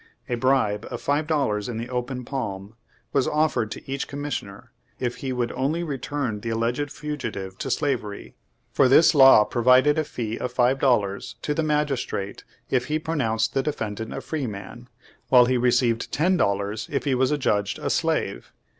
A 0.27 0.33
bribe 0.33 0.87
of 0.89 0.99
five 0.99 1.27
dollars 1.27 1.69
in 1.69 1.77
the 1.77 1.89
open 1.89 2.25
palm 2.25 2.73
was 3.13 3.27
offered 3.27 3.69
to 3.69 3.87
each 3.87 4.07
commissioner 4.07 4.71
if 4.99 5.17
he 5.17 5.31
would 5.31 5.51
only 5.51 5.83
return 5.83 6.39
the 6.39 6.49
alleged 6.49 6.91
fugitive 6.91 7.55
to 7.59 7.69
slavery, 7.69 8.33
for 8.71 8.87
this 8.87 9.13
law 9.13 9.43
provided 9.43 9.99
a 9.99 10.03
fee 10.03 10.39
of 10.39 10.51
five 10.51 10.79
dollars 10.79 11.35
to 11.43 11.53
the 11.53 11.61
magistrate 11.61 12.43
if 12.67 12.85
he 12.85 12.97
pro 12.97 13.13
nounced 13.13 13.53
the 13.53 13.61
defendant 13.61 14.11
a 14.11 14.21
free 14.21 14.47
man, 14.47 14.89
while 15.29 15.45
he 15.45 15.55
re 15.55 15.69
ceived 15.69 16.07
ten 16.09 16.35
dollars 16.35 16.87
if 16.91 17.03
he 17.03 17.13
was 17.13 17.29
adjudged 17.29 17.77
a 17.77 17.91
slave. 17.91 18.51